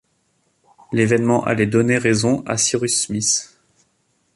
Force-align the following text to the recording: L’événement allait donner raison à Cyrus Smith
L’événement 0.91 1.45
allait 1.45 1.67
donner 1.67 1.99
raison 1.99 2.43
à 2.47 2.57
Cyrus 2.57 3.03
Smith 3.05 3.55